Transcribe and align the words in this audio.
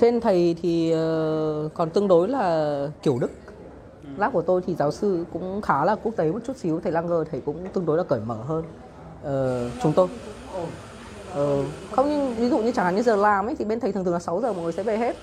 trên 0.00 0.20
thầy 0.20 0.56
thì 0.62 0.90
ờ, 0.90 1.68
còn 1.74 1.90
tương 1.90 2.08
đối 2.08 2.28
là 2.28 2.88
kiểu 3.02 3.18
Đức. 3.20 3.30
Lab 4.16 4.32
của 4.32 4.42
tôi 4.42 4.60
thì 4.66 4.74
giáo 4.74 4.90
sư 4.90 5.24
cũng 5.32 5.62
khá 5.62 5.84
là 5.84 5.94
quốc 5.94 6.12
tế 6.16 6.32
một 6.32 6.38
chút 6.46 6.56
xíu 6.56 6.80
thầy 6.80 6.92
Langer 6.92 7.28
thầy 7.30 7.40
cũng 7.40 7.68
tương 7.72 7.86
đối 7.86 7.96
là 7.96 8.02
cởi 8.02 8.20
mở 8.26 8.34
hơn 8.34 8.64
Ờ, 9.22 9.70
chúng 9.82 9.92
tôi. 9.92 10.08
Ờ, 11.34 11.62
không 11.90 12.10
nhưng 12.10 12.34
ví 12.34 12.48
dụ 12.48 12.58
như 12.58 12.72
chẳng 12.72 12.84
hạn 12.84 12.96
như 12.96 13.02
giờ 13.02 13.16
làm 13.16 13.46
ấy 13.46 13.54
thì 13.58 13.64
bên 13.64 13.80
thầy 13.80 13.92
thường 13.92 14.04
thường 14.04 14.12
là 14.14 14.20
6 14.20 14.40
giờ 14.40 14.52
mọi 14.52 14.62
người 14.62 14.72
sẽ 14.72 14.82
về 14.82 14.96
hết. 14.98 15.16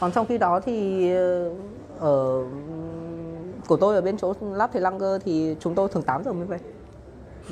Còn 0.00 0.12
trong 0.12 0.26
khi 0.26 0.38
đó 0.38 0.60
thì 0.60 1.10
ờ, 1.14 1.50
ở 1.98 2.44
của 3.66 3.76
tôi 3.76 3.94
ở 3.94 4.00
bên 4.00 4.16
chỗ 4.18 4.34
lab 4.40 4.70
thầy 4.72 4.82
Langer 4.82 5.22
thì 5.24 5.56
chúng 5.60 5.74
tôi 5.74 5.88
thường 5.88 6.02
8 6.02 6.24
giờ 6.24 6.32
mới 6.32 6.46
về. 6.46 6.58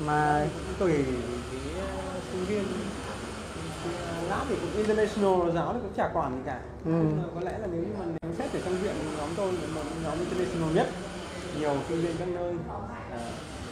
Mà 0.05 0.47
cái 0.79 0.87
ờ, 0.89 2.19
sinh 2.31 2.45
viên 2.45 2.63
lab 4.29 4.47
thì 4.49 4.55
cũng 4.61 4.77
international 4.77 5.51
giáo 5.55 5.73
thì 5.73 5.79
cũng 5.81 5.93
chả 5.97 6.09
quản 6.13 6.35
gì 6.35 6.41
cả 6.45 6.59
Ừ. 6.85 6.91
Mà 6.91 7.23
có 7.35 7.41
lẽ 7.41 7.57
là 7.59 7.67
nếu 7.71 7.81
như 7.81 7.93
mà 7.99 8.05
nếu 8.05 8.33
xét 8.37 8.53
ở 8.53 8.59
trong 8.65 8.77
viện 8.77 8.95
nhóm 9.17 9.29
tôi 9.37 9.51
là 9.53 9.67
một 9.75 9.81
nhóm 10.03 10.19
international 10.19 10.75
nhất 10.75 10.87
nhiều 11.59 11.75
sinh 11.87 12.01
viên 12.01 12.17
các 12.17 12.27
nơi 12.27 12.53
à, 13.11 13.19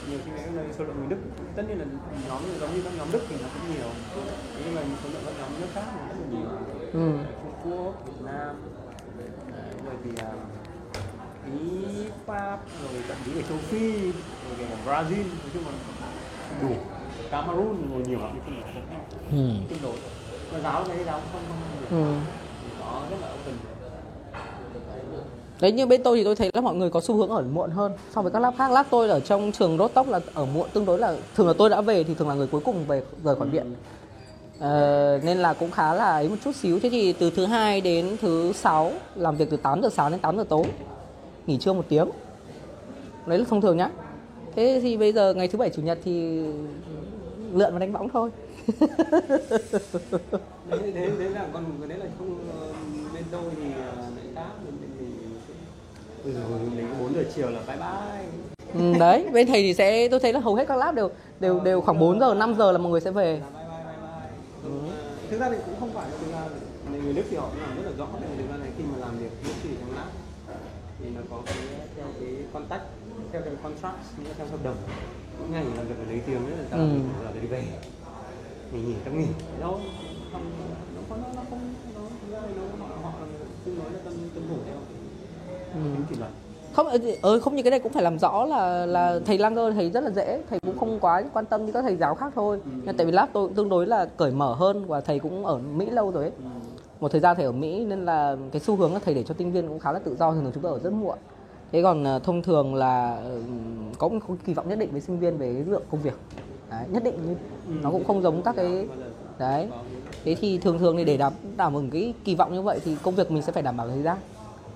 nhiều 0.09 0.19
sinh 0.25 0.35
viên 0.35 0.43
các 0.45 0.53
nơi 0.55 0.65
số 0.77 0.83
lượng 0.83 0.95
người 0.99 1.07
Đức 1.09 1.17
tất 1.55 1.63
nhiên 1.67 1.79
là 1.79 1.85
nhóm 2.27 2.41
giống 2.59 2.75
như 2.75 2.81
các 2.83 2.93
nhóm 2.97 3.07
Đức 3.11 3.21
thì 3.29 3.35
nó 3.41 3.47
cũng 3.53 3.75
nhiều 3.75 3.89
nhưng 4.65 4.75
mà 4.75 4.81
số 5.03 5.09
lượng 5.13 5.21
các 5.25 5.33
nhóm 5.39 5.61
nước 5.61 5.67
khác 5.73 5.85
thì 5.93 5.99
rất 6.09 6.15
là 6.21 6.27
nhiều 6.31 6.49
ừ. 6.93 7.11
Trung 7.41 7.53
Quốc, 7.63 7.93
Việt 8.05 8.25
Nam 8.25 8.55
rồi 9.85 9.95
thì 10.03 10.11
Ý, 11.59 12.05
Pháp, 12.25 12.59
rồi 12.83 13.03
thậm 13.07 13.17
chí 13.25 13.31
ở 13.35 13.41
châu 13.49 13.57
Phi, 13.57 14.01
rồi 14.01 14.55
kể 14.57 14.65
cả 14.69 14.75
Brazil, 14.85 15.23
nói 15.23 15.49
chung 15.53 15.63
là 15.65 15.71
đủ. 16.61 16.98
Cameroon 17.31 17.91
rồi 17.93 18.03
nhiều 18.07 18.19
lắm, 18.19 18.39
không 18.45 18.55
Ừ. 19.31 19.49
tương 19.69 19.79
đối. 19.83 19.93
Mà 20.53 20.59
giáo 20.63 20.83
cái 20.87 20.97
giáo 21.05 21.19
không 21.31 21.41
không. 21.49 21.97
Ừ. 21.99 22.13
Nó 22.79 23.01
rất 23.11 23.17
là 23.21 23.27
open. 23.41 23.55
Đấy 25.61 25.71
như 25.71 25.85
bên 25.85 26.03
tôi 26.03 26.17
thì 26.17 26.23
tôi 26.23 26.35
thấy 26.35 26.51
là 26.53 26.61
mọi 26.61 26.75
người 26.75 26.89
có 26.89 27.01
xu 27.01 27.15
hướng 27.15 27.29
ở 27.29 27.41
muộn 27.53 27.69
hơn 27.71 27.91
so 28.15 28.21
với 28.21 28.31
các 28.31 28.39
lab 28.39 28.53
khác. 28.57 28.71
Lab 28.71 28.85
tôi 28.89 29.09
ở 29.09 29.19
trong 29.19 29.51
trường 29.51 29.77
Rostock 29.77 30.09
là 30.09 30.19
ở 30.33 30.45
muộn 30.45 30.69
tương 30.73 30.85
đối 30.85 30.99
là 30.99 31.15
thường 31.35 31.47
là 31.47 31.53
tôi 31.57 31.69
đã 31.69 31.81
về 31.81 32.03
thì 32.03 32.13
thường 32.13 32.27
là 32.29 32.35
người 32.35 32.47
cuối 32.47 32.61
cùng 32.65 32.85
về 32.87 33.03
rời 33.23 33.35
khỏi 33.35 33.47
viện. 33.47 33.73
Ờ, 34.59 35.19
nên 35.23 35.37
là 35.37 35.53
cũng 35.53 35.71
khá 35.71 35.93
là 35.93 36.05
ấy 36.05 36.29
một 36.29 36.35
chút 36.43 36.55
xíu. 36.55 36.79
Thế 36.79 36.89
thì 36.89 37.13
từ 37.13 37.29
thứ 37.29 37.45
hai 37.45 37.81
đến 37.81 38.17
thứ 38.21 38.51
sáu 38.53 38.91
làm 39.15 39.35
việc 39.35 39.49
từ 39.49 39.57
8 39.57 39.81
giờ 39.81 39.89
sáng 39.89 40.11
đến 40.11 40.19
8 40.19 40.37
giờ 40.37 40.43
tối. 40.49 40.63
Nghỉ 41.47 41.57
trưa 41.57 41.73
một 41.73 41.85
tiếng. 41.89 42.09
Đấy 43.25 43.37
là 43.37 43.45
thông 43.49 43.61
thường 43.61 43.77
nhá. 43.77 43.89
Thế 44.55 44.79
thì 44.83 44.97
bây 44.97 45.13
giờ 45.13 45.33
ngày 45.33 45.47
thứ 45.47 45.57
bảy 45.57 45.69
chủ 45.69 45.81
nhật 45.81 45.99
thì 46.03 46.39
lượn 47.53 47.73
và 47.73 47.79
đánh 47.79 47.93
bóng 47.93 48.09
thôi. 48.09 48.29
Đấy, 50.69 50.79
thế, 50.93 51.09
thế 51.19 51.29
là 51.29 51.47
còn 51.53 51.65
cái 51.79 51.89
đấy 51.89 51.97
là 51.97 52.05
không 52.17 52.39
ờ, 52.61 52.67
bên 53.13 53.23
tôi 53.31 53.41
thì 53.55 53.71
ờ, 53.75 53.95
lại 54.01 54.25
khác 54.35 54.49
bên 54.65 54.73
mình 54.81 54.89
Ôi 56.23 56.33
dồi 56.33 56.43
ôi, 56.51 56.59
mình 56.75 56.87
4 56.99 57.15
giờ 57.15 57.23
chiều 57.35 57.49
là 57.49 57.59
bye 57.67 57.77
bye. 57.77 58.25
Ừ, 58.73 58.99
đấy, 58.99 59.25
bên 59.33 59.47
thầy 59.47 59.61
thì 59.61 59.73
sẽ 59.73 60.07
tôi 60.07 60.19
thấy 60.19 60.33
là 60.33 60.39
hầu 60.39 60.55
hết 60.55 60.67
các 60.67 60.77
lab 60.77 60.95
đều 60.95 61.09
đều 61.39 61.59
đều 61.59 61.81
khoảng 61.81 61.99
4 61.99 62.19
giờ 62.19 62.33
5 62.33 62.55
giờ 62.57 62.71
là 62.71 62.77
mọi 62.77 62.91
người 62.91 63.01
sẽ 63.01 63.11
về. 63.11 63.39
Là 63.39 63.49
bye 63.49 63.65
bye 63.69 63.83
bye 63.85 63.95
bye. 64.01 64.29
Ừ. 64.63 64.91
Thực 65.31 65.39
ra 65.39 65.49
thì 65.49 65.55
cũng 65.65 65.75
không 65.79 65.89
phải 65.93 66.09
là 66.11 66.17
thực 66.17 66.31
ra 66.31 66.39
là 66.91 66.97
người 67.03 67.13
Đức 67.13 67.23
thì 67.29 67.37
họ 67.37 67.49
cũng 67.49 67.61
làm 67.61 67.75
rất 67.75 67.89
là 67.89 67.91
rõ 67.97 68.05
mà 68.13 68.27
thực 68.37 68.49
ra 68.51 68.57
này 68.57 68.69
khi 68.77 68.83
mà 68.91 68.97
làm 68.97 69.17
việc 69.19 69.29
bất 69.43 69.53
kỳ 69.63 69.69
trong 69.79 69.95
lab 69.95 70.07
thì 70.99 71.09
nó 71.15 71.21
có 71.31 71.37
cái 71.45 71.57
theo 71.95 72.05
cái 72.19 72.29
contact 72.53 72.83
theo 73.31 73.41
cái 73.41 73.53
contract 73.63 73.97
nghĩa 74.23 74.33
theo 74.37 74.47
hợp 74.51 74.63
đồng. 74.63 74.75
Mỗi 75.39 75.49
ngày 75.49 75.65
làm 75.77 75.87
việc 75.87 75.95
ở 75.99 76.05
lấy 76.09 76.21
tiền 76.27 76.37
nữa 76.47 76.55
là 76.71 76.77
Ừ. 76.77 76.87
là 77.25 77.31
đi 77.41 77.47
về. 77.47 77.63
Nghỉ 78.73 78.81
nghỉ 78.81 78.93
ta 79.05 79.11
nghỉ 79.11 79.25
đâu 79.59 79.79
không 80.31 80.41
nó 80.95 81.01
không 81.09 81.21
nó 81.35 81.41
không 81.49 81.59
nó 81.95 82.01
ra 82.31 82.39
nó 82.79 82.85
họ 82.85 82.95
họ 83.03 83.11
tương 83.65 83.75
đối 83.83 83.91
là 83.91 83.99
tuân 84.03 84.15
tuân 84.33 84.47
thủ 84.49 84.55
theo 84.65 84.75
Ừ. 85.73 85.79
kỷ 86.09 86.15
luật. 86.15 86.31
Không 86.73 86.87
ờ, 87.21 87.39
không 87.39 87.55
như 87.55 87.63
cái 87.63 87.71
này 87.71 87.79
cũng 87.79 87.93
phải 87.93 88.03
làm 88.03 88.19
rõ 88.19 88.45
là 88.45 88.85
là 88.85 89.19
thầy 89.25 89.37
Langer 89.37 89.73
thầy 89.75 89.89
rất 89.89 90.03
là 90.03 90.09
dễ. 90.11 90.41
Thầy 90.49 90.59
cũng 90.59 90.77
không 90.79 90.99
quá 90.99 91.23
quan 91.33 91.45
tâm 91.45 91.65
như 91.65 91.71
các 91.71 91.81
thầy 91.81 91.95
giáo 91.95 92.15
khác 92.15 92.31
thôi. 92.35 92.59
Nhưng 92.85 92.97
tại 92.97 93.05
vì 93.05 93.11
lab 93.11 93.29
tôi 93.33 93.47
cũng 93.47 93.55
tương 93.55 93.69
đối 93.69 93.87
là 93.87 94.05
cởi 94.05 94.31
mở 94.31 94.53
hơn 94.53 94.85
và 94.87 95.01
thầy 95.01 95.19
cũng 95.19 95.45
ở 95.45 95.57
Mỹ 95.57 95.89
lâu 95.89 96.11
rồi 96.11 96.23
ấy 96.23 96.31
một 96.99 97.11
thời 97.11 97.21
gian 97.21 97.35
thầy 97.35 97.45
ở 97.45 97.51
Mỹ 97.51 97.85
nên 97.85 98.05
là 98.05 98.35
cái 98.51 98.59
xu 98.59 98.75
hướng 98.75 98.93
là 98.93 98.99
thầy 99.05 99.13
để 99.13 99.23
cho 99.23 99.35
sinh 99.37 99.51
viên 99.51 99.67
cũng 99.67 99.79
khá 99.79 99.91
là 99.91 99.99
tự 99.99 100.15
do 100.15 100.31
thường 100.31 100.43
thường 100.43 100.51
chúng 100.53 100.63
tôi 100.63 100.71
ở 100.71 100.79
rất 100.79 100.93
muộn. 100.93 101.17
Thế 101.71 101.83
còn 101.83 102.03
ờ, 102.03 102.19
thông 102.19 102.41
thường 102.41 102.75
là 102.75 103.21
cũng 103.97 104.19
có 104.19 104.27
một 104.27 104.35
kỳ 104.45 104.53
vọng 104.53 104.69
nhất 104.69 104.79
định 104.79 104.91
với 104.91 105.01
sinh 105.01 105.19
viên 105.19 105.37
về 105.37 105.53
cái 105.53 105.63
lượng 105.63 105.83
công 105.91 106.01
việc. 106.01 106.13
Đấy, 106.69 106.85
nhất 106.89 107.03
định 107.03 107.15
như 107.27 107.35
nó 107.81 107.91
cũng 107.91 108.03
không 108.03 108.21
giống 108.21 108.41
các 108.41 108.55
cái 108.55 108.87
đấy. 109.39 109.67
Thế 110.23 110.35
thì 110.35 110.57
thường 110.57 110.79
thường 110.79 110.97
thì 110.97 111.03
để 111.03 111.17
đảm 111.17 111.33
đảm 111.57 111.73
bảo 111.73 111.83
cái 111.91 112.13
kỳ 112.23 112.35
vọng 112.35 112.53
như 112.53 112.61
vậy 112.61 112.79
thì 112.85 112.95
công 113.03 113.15
việc 113.15 113.31
mình 113.31 113.41
sẽ 113.41 113.51
phải 113.51 113.63
đảm 113.63 113.77
bảo 113.77 113.87
thời 113.87 114.01
gian. 114.01 114.17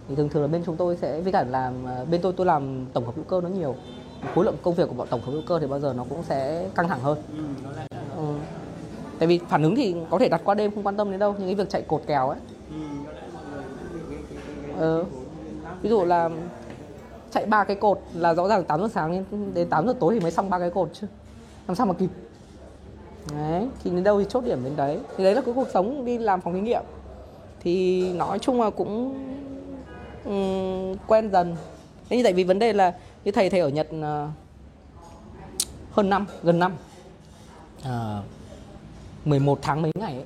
Thì 0.10 0.16
thường 0.16 0.30
thường 0.30 0.42
là 0.42 0.48
bên 0.48 0.64
chúng 0.66 0.76
tôi 0.76 0.98
sẽ 0.98 1.22
với 1.22 1.32
cả 1.32 1.46
làm 1.50 1.74
ờ, 1.86 2.06
bên 2.12 2.22
tôi 2.22 2.34
tôi 2.34 2.46
làm 2.46 2.86
tổng 2.94 3.06
hợp 3.06 3.16
hữu 3.16 3.26
cơ 3.26 3.42
nó 3.42 3.50
nhiều. 3.50 3.76
Khối 4.36 4.46
lượng 4.46 4.56
công 4.62 4.74
việc 4.74 4.90
của 4.90 4.96
bọn 4.96 5.08
tổng 5.10 5.22
hợp 5.22 5.32
hữu 5.32 5.42
cơ 5.48 5.60
thì 5.60 5.68
bao 5.68 5.80
giờ 5.80 5.94
nó 5.98 6.06
cũng 6.10 6.24
sẽ 6.24 6.70
căng 6.76 6.88
thẳng 6.88 7.00
hơn 7.00 7.18
tại 9.24 9.28
vì 9.28 9.40
phản 9.50 9.64
ứng 9.64 9.76
thì 9.76 9.96
có 10.10 10.20
thể 10.20 10.30
đặt 10.30 10.42
qua 10.44 10.56
đêm 10.56 10.72
không 10.76 10.84
quan 10.84 10.98
tâm 10.98 11.12
đến 11.12 11.20
đâu. 11.20 11.36
Nhưng 11.38 11.48
cái 11.48 11.56
việc 11.56 11.70
chạy 11.70 11.82
cột 11.82 12.02
kèo 12.08 12.30
ấy. 12.30 12.40
Ừ, 14.78 15.04
ví 15.82 15.90
dụ 15.90 16.06
là 16.06 16.30
chạy 17.32 17.46
ba 17.46 17.64
cái 17.64 17.76
cột 17.76 18.00
là 18.14 18.34
rõ 18.34 18.48
ràng 18.48 18.64
8 18.64 18.82
giờ 18.82 18.88
sáng 18.94 19.24
đến, 19.54 19.70
8 19.70 19.88
giờ 19.88 19.94
tối 20.00 20.14
thì 20.14 20.20
mới 20.20 20.32
xong 20.32 20.50
ba 20.50 20.60
cái 20.60 20.70
cột 20.70 20.90
chứ. 20.94 21.08
Làm 21.68 21.76
sao 21.76 21.88
mà 21.88 21.94
kịp. 21.94 22.10
Đấy 23.32 23.68
thì 23.84 23.92
đến 23.92 24.04
đâu 24.04 24.20
thì 24.20 24.26
chốt 24.30 24.44
điểm 24.46 24.64
đến 24.64 24.76
đấy. 24.76 25.00
Thì 25.18 25.24
đấy 25.24 25.36
là 25.36 25.42
cái 25.42 25.54
cuộc 25.54 25.68
sống 25.74 26.06
đi 26.06 26.18
làm 26.18 26.42
phòng 26.42 26.54
thí 26.54 26.62
nghiệm. 26.62 26.84
Thì 27.60 28.14
nói 28.14 28.40
chung 28.40 28.62
là 28.62 28.70
cũng 28.70 29.16
um, 30.26 30.96
quen 31.08 31.30
dần. 31.32 31.56
Thế 32.10 32.22
tại 32.24 32.34
vì 32.34 32.44
vấn 32.44 32.60
đề 32.60 32.74
là 32.74 32.94
như 33.24 33.32
thầy 33.32 33.50
thầy 33.50 33.60
ở 33.60 33.70
Nhật 33.70 33.88
uh, 33.96 34.30
hơn 35.92 36.10
năm 36.10 36.26
gần 36.44 36.60
năm. 36.60 36.74
À, 37.84 38.22
11 39.26 39.60
tháng 39.62 39.82
mấy 39.82 39.92
ngày 40.00 40.14
ấy. 40.14 40.26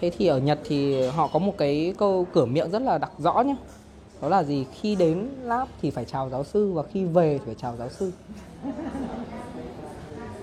Thế 0.00 0.10
thì 0.18 0.26
ở 0.26 0.38
Nhật 0.38 0.58
thì 0.64 1.06
họ 1.06 1.28
có 1.32 1.38
một 1.38 1.54
cái 1.58 1.94
câu 1.98 2.26
cửa 2.32 2.44
miệng 2.44 2.70
rất 2.70 2.82
là 2.82 2.98
đặc 2.98 3.10
rõ 3.18 3.40
nhé 3.40 3.56
đó 4.20 4.28
là 4.28 4.42
gì? 4.42 4.66
Khi 4.72 4.94
đến 4.94 5.28
lab 5.42 5.68
thì 5.82 5.90
phải 5.90 6.04
chào 6.04 6.30
giáo 6.30 6.44
sư 6.44 6.72
và 6.72 6.82
khi 6.82 7.04
về 7.04 7.38
thì 7.38 7.44
phải 7.46 7.54
chào 7.54 7.76
giáo 7.76 7.88
sư. 7.88 8.12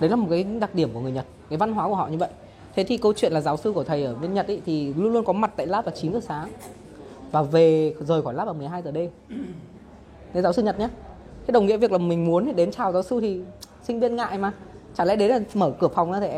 Đấy 0.00 0.10
là 0.10 0.16
một 0.16 0.26
cái 0.30 0.44
đặc 0.44 0.74
điểm 0.74 0.90
của 0.94 1.00
người 1.00 1.12
Nhật, 1.12 1.26
cái 1.48 1.56
văn 1.56 1.72
hóa 1.72 1.88
của 1.88 1.94
họ 1.94 2.08
như 2.08 2.18
vậy. 2.18 2.30
Thế 2.74 2.84
thì 2.84 2.96
câu 2.96 3.12
chuyện 3.12 3.32
là 3.32 3.40
giáo 3.40 3.56
sư 3.56 3.72
của 3.72 3.84
thầy 3.84 4.04
ở 4.04 4.14
bên 4.14 4.34
Nhật 4.34 4.46
ấy 4.46 4.62
thì 4.66 4.94
luôn 4.94 5.12
luôn 5.12 5.24
có 5.24 5.32
mặt 5.32 5.52
tại 5.56 5.66
lab 5.66 5.84
vào 5.84 5.94
9 5.96 6.12
giờ 6.12 6.20
sáng 6.20 6.50
và 7.30 7.42
về 7.42 7.94
rời 8.00 8.22
khỏi 8.22 8.34
lab 8.34 8.46
vào 8.46 8.54
12 8.54 8.82
giờ 8.82 8.90
đêm. 8.90 9.10
Đấy 10.34 10.42
giáo 10.42 10.52
sư 10.52 10.62
Nhật 10.62 10.78
nhé 10.78 10.88
thế 11.46 11.52
đồng 11.52 11.66
nghĩa 11.66 11.76
việc 11.76 11.92
là 11.92 11.98
mình 11.98 12.24
muốn 12.24 12.46
thì 12.46 12.52
đến 12.52 12.70
chào 12.70 12.92
giáo 12.92 13.02
sư 13.02 13.20
thì 13.20 13.40
sinh 13.82 14.00
viên 14.00 14.16
ngại 14.16 14.38
mà. 14.38 14.52
Chả 14.94 15.04
lẽ 15.04 15.16
đến 15.16 15.30
là 15.30 15.40
mở 15.54 15.72
cửa 15.80 15.88
phòng 15.88 16.12
ra 16.12 16.20
thì 16.20 16.28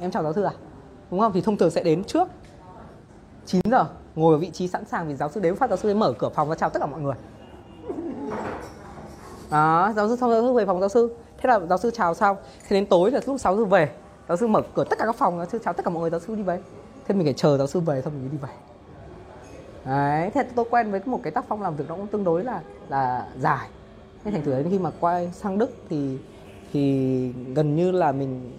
em 0.00 0.10
chào 0.10 0.22
giáo 0.22 0.32
sư 0.32 0.42
à? 0.42 0.52
Đúng 1.10 1.20
không 1.20 1.32
thì 1.32 1.40
thông 1.40 1.56
thường 1.56 1.70
sẽ 1.70 1.82
đến 1.82 2.04
trước 2.04 2.28
9 3.46 3.60
giờ 3.70 3.86
ngồi 4.16 4.34
ở 4.34 4.38
vị 4.38 4.50
trí 4.50 4.68
sẵn 4.68 4.84
sàng 4.84 5.08
vì 5.08 5.14
giáo 5.14 5.28
sư 5.28 5.40
đến 5.40 5.56
phát 5.56 5.70
giáo 5.70 5.76
sư 5.76 5.88
đến 5.88 5.98
mở 5.98 6.12
cửa 6.18 6.28
phòng 6.28 6.48
và 6.48 6.54
chào 6.54 6.70
tất 6.70 6.80
cả 6.80 6.86
mọi 6.86 7.00
người 7.00 7.14
đó 9.50 9.92
giáo 9.96 10.08
sư 10.08 10.16
xong 10.16 10.30
giáo 10.30 10.42
sư 10.42 10.52
về 10.52 10.66
phòng 10.66 10.80
giáo 10.80 10.88
sư 10.88 11.14
thế 11.38 11.48
là 11.48 11.60
giáo 11.60 11.78
sư 11.78 11.90
chào 11.90 12.14
xong 12.14 12.36
thế 12.68 12.76
đến 12.76 12.86
tối 12.86 13.10
là 13.10 13.20
lúc 13.26 13.40
6 13.40 13.56
giờ 13.56 13.64
về 13.64 13.90
giáo 14.28 14.36
sư 14.36 14.46
mở 14.46 14.62
cửa 14.74 14.84
tất 14.84 14.98
cả 14.98 15.06
các 15.06 15.16
phòng 15.16 15.36
giáo 15.36 15.46
sư 15.46 15.58
chào 15.64 15.74
tất 15.74 15.84
cả 15.84 15.90
mọi 15.90 16.00
người 16.00 16.10
giáo 16.10 16.20
sư 16.20 16.34
đi 16.34 16.42
về 16.42 16.58
thế 17.06 17.14
mình 17.14 17.26
phải 17.26 17.34
chờ 17.34 17.58
giáo 17.58 17.66
sư 17.66 17.80
về 17.80 18.02
xong 18.02 18.12
mình 18.12 18.22
mới 18.22 18.30
đi 18.30 18.38
về 18.38 18.48
đấy 19.84 20.30
thế 20.34 20.42
tôi 20.54 20.64
quen 20.70 20.90
với 20.90 21.00
một 21.04 21.20
cái 21.22 21.30
tác 21.30 21.44
phong 21.48 21.62
làm 21.62 21.76
việc 21.76 21.84
nó 21.88 21.94
cũng 21.94 22.06
tương 22.06 22.24
đối 22.24 22.44
là 22.44 22.60
là 22.88 23.28
dài 23.38 23.68
thế 24.24 24.30
thành 24.30 24.42
thử 24.44 24.50
đến 24.50 24.70
khi 24.70 24.78
mà 24.78 24.90
quay 25.00 25.30
sang 25.32 25.58
đức 25.58 25.70
thì 25.88 26.18
thì 26.72 27.32
gần 27.54 27.76
như 27.76 27.90
là 27.90 28.12
mình 28.12 28.52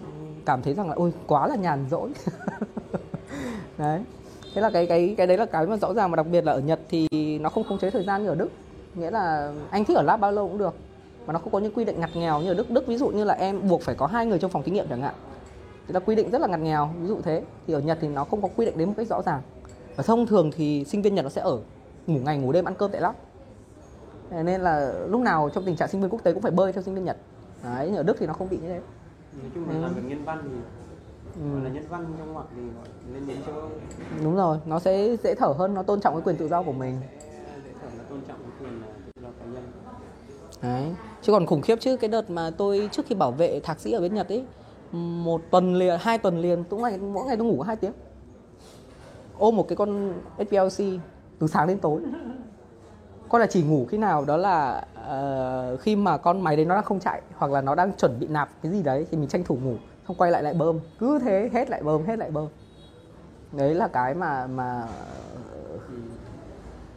cảm 0.50 0.62
thấy 0.62 0.74
rằng 0.74 0.88
là, 0.88 0.94
ôi, 0.94 1.12
quá 1.26 1.46
là 1.46 1.56
nhàn 1.56 1.86
rỗi. 1.90 2.10
Đấy. 3.78 4.00
Thế 4.54 4.60
là 4.60 4.70
cái 4.70 4.86
cái 4.86 5.14
cái 5.18 5.26
đấy 5.26 5.36
là 5.36 5.46
cái 5.46 5.66
mà 5.66 5.76
rõ 5.76 5.94
ràng 5.94 6.10
mà 6.10 6.16
đặc 6.16 6.26
biệt 6.32 6.44
là 6.44 6.52
ở 6.52 6.60
Nhật 6.60 6.80
thì 6.88 7.08
nó 7.38 7.48
không 7.48 7.64
khống 7.64 7.78
chế 7.78 7.90
thời 7.90 8.04
gian 8.04 8.22
như 8.22 8.28
ở 8.28 8.34
Đức. 8.34 8.48
Nghĩa 8.94 9.10
là 9.10 9.52
anh 9.70 9.84
thích 9.84 9.96
ở 9.96 10.02
lab 10.02 10.20
bao 10.20 10.32
lâu 10.32 10.48
cũng 10.48 10.58
được, 10.58 10.74
mà 11.26 11.32
nó 11.32 11.38
không 11.38 11.52
có 11.52 11.58
những 11.58 11.72
quy 11.74 11.84
định 11.84 12.00
ngặt 12.00 12.10
nghèo 12.14 12.40
như 12.40 12.50
ở 12.50 12.54
Đức. 12.54 12.70
Đức 12.70 12.86
ví 12.86 12.96
dụ 12.96 13.08
như 13.08 13.24
là 13.24 13.34
em 13.34 13.68
buộc 13.68 13.82
phải 13.82 13.94
có 13.94 14.06
hai 14.06 14.26
người 14.26 14.38
trong 14.38 14.50
phòng 14.50 14.62
thí 14.62 14.72
nghiệm 14.72 14.88
chẳng 14.88 15.02
hạn. 15.02 15.14
Thì 15.86 15.94
là 15.94 16.00
quy 16.00 16.14
định 16.14 16.30
rất 16.30 16.40
là 16.40 16.46
ngặt 16.46 16.60
nghèo, 16.60 16.90
ví 17.00 17.08
dụ 17.08 17.20
thế. 17.20 17.42
Thì 17.66 17.74
ở 17.74 17.80
Nhật 17.80 17.98
thì 18.00 18.08
nó 18.08 18.24
không 18.24 18.42
có 18.42 18.48
quy 18.56 18.66
định 18.66 18.78
đến 18.78 18.88
một 18.88 18.94
cách 18.96 19.06
rõ 19.06 19.22
ràng. 19.22 19.42
Và 19.96 20.02
thông 20.02 20.26
thường 20.26 20.50
thì 20.56 20.84
sinh 20.84 21.02
viên 21.02 21.14
Nhật 21.14 21.24
nó 21.24 21.30
sẽ 21.30 21.42
ở 21.42 21.58
ngủ 22.06 22.18
ngày 22.24 22.38
ngủ 22.38 22.52
đêm 22.52 22.64
ăn 22.64 22.74
cơm 22.74 22.90
tại 22.90 23.00
lab. 23.00 23.14
Nên 24.30 24.60
là 24.60 24.92
lúc 25.08 25.20
nào 25.20 25.50
trong 25.54 25.64
tình 25.64 25.76
trạng 25.76 25.88
sinh 25.88 26.00
viên 26.00 26.10
quốc 26.10 26.22
tế 26.22 26.32
cũng 26.32 26.42
phải 26.42 26.52
bơi 26.52 26.72
theo 26.72 26.82
sinh 26.82 26.94
viên 26.94 27.04
Nhật. 27.04 27.16
Đấy 27.64 27.92
ở 27.96 28.02
Đức 28.02 28.16
thì 28.18 28.26
nó 28.26 28.32
không 28.32 28.48
bị 28.48 28.56
như 28.56 28.68
thế 28.68 28.80
nói 29.32 29.50
chung 29.54 29.68
là 29.68 29.74
Ừ. 29.74 29.80
làm 29.82 29.94
việc 29.94 30.02
nhân 30.04 30.24
văn 30.24 30.38
thì 30.44 30.50
gọi 31.52 31.60
là 31.64 31.70
nhân 31.70 31.84
văn 31.88 32.06
trong 32.18 32.32
ngoặc 32.32 32.46
thì 32.56 32.62
gọi 32.62 32.86
lên 33.14 33.26
đến 33.26 33.36
Âu 33.54 33.70
đúng 34.22 34.36
rồi 34.36 34.58
nó 34.66 34.78
sẽ 34.78 35.16
dễ 35.24 35.34
thở 35.34 35.46
hơn 35.58 35.74
nó 35.74 35.82
tôn 35.82 36.00
trọng 36.00 36.14
cái 36.14 36.22
quyền 36.24 36.36
tự 36.36 36.48
do 36.48 36.62
của 36.62 36.72
mình. 36.72 37.00
Để 37.64 37.72
thở 37.82 37.88
là 37.98 38.04
tôn 38.10 38.20
trọng 38.28 38.38
cái 38.38 38.50
quyền 38.60 38.80
là 38.80 38.86
tự 39.06 39.22
do 39.22 39.28
cá 39.38 39.44
nhân. 39.44 39.62
Đấy. 40.62 40.94
Chứ 41.22 41.32
còn 41.32 41.46
khủng 41.46 41.60
khiếp 41.60 41.76
chứ 41.80 41.96
cái 41.96 42.10
đợt 42.10 42.30
mà 42.30 42.50
tôi 42.50 42.88
trước 42.92 43.06
khi 43.06 43.14
bảo 43.14 43.32
vệ 43.32 43.60
thạc 43.60 43.80
sĩ 43.80 43.92
ở 43.92 44.00
bên 44.00 44.14
Nhật 44.14 44.28
ấy 44.28 44.44
một 44.92 45.40
tuần 45.50 45.74
liền 45.74 45.98
hai 46.00 46.18
tuần 46.18 46.38
liền 46.38 46.64
tôi 46.64 46.80
ngày 46.80 46.98
mỗi 46.98 47.26
ngày 47.26 47.36
tôi 47.36 47.46
ngủ 47.46 47.62
hai 47.62 47.76
tiếng. 47.76 47.92
Ôm 49.38 49.56
một 49.56 49.68
cái 49.68 49.76
con 49.76 50.12
SPLC 50.38 50.84
từ 51.38 51.46
sáng 51.46 51.68
đến 51.68 51.78
tối 51.78 52.00
con 53.30 53.40
là 53.40 53.46
chỉ 53.46 53.62
ngủ 53.62 53.86
khi 53.90 53.98
nào 53.98 54.24
đó 54.24 54.36
là 54.36 54.84
uh, 55.74 55.80
khi 55.80 55.96
mà 55.96 56.16
con 56.16 56.40
máy 56.40 56.56
đấy 56.56 56.64
nó 56.64 56.74
đang 56.74 56.84
không 56.84 57.00
chạy 57.00 57.22
hoặc 57.36 57.52
là 57.52 57.60
nó 57.60 57.74
đang 57.74 57.92
chuẩn 57.92 58.20
bị 58.20 58.26
nạp 58.26 58.48
cái 58.62 58.72
gì 58.72 58.82
đấy 58.82 59.06
thì 59.10 59.16
mình 59.16 59.28
tranh 59.28 59.44
thủ 59.44 59.58
ngủ 59.62 59.74
xong 60.08 60.16
quay 60.16 60.30
lại 60.30 60.42
lại 60.42 60.54
bơm. 60.54 60.78
Cứ 60.98 61.18
thế 61.18 61.50
hết 61.52 61.70
lại 61.70 61.82
bơm 61.82 62.06
hết 62.06 62.18
lại 62.18 62.30
bơm. 62.30 62.48
Đấy 63.52 63.74
là 63.74 63.88
cái 63.88 64.14
mà 64.14 64.46
mà 64.46 64.86
ờ, 65.52 65.78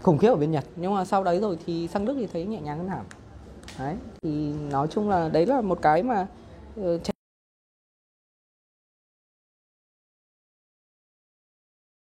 khủng 0.01 0.18
khiếp 0.18 0.30
ở 0.30 0.35
bên 0.35 0.51
Nhật. 0.51 0.63
Nhưng 0.75 0.95
mà 0.95 1.06
sau 1.06 1.24
đấy 1.24 1.39
rồi 1.39 1.57
thì 1.65 1.88
sang 1.88 2.06
Đức 2.06 2.13
thì 2.18 2.27
thấy 2.27 2.45
nhẹ 2.45 2.62
nhàng 2.62 2.77
hơn 2.77 2.88
hẳn. 2.88 3.03
Đấy 3.80 3.95
thì 4.21 4.53
nói 4.71 4.88
chung 4.88 5.09
là 5.09 5.30
đấy 5.30 5.45
là 5.45 5.62
một 5.62 5.80
cái 5.81 6.03
mà 6.03 6.27
uh, 6.81 7.01